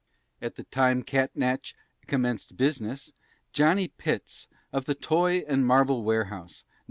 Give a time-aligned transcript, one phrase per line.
[0.41, 1.75] At the time Catnach
[2.07, 3.13] commenced business.
[3.53, 6.73] "Johnny" Pitts, of the Toy and Marble Warehouse, No.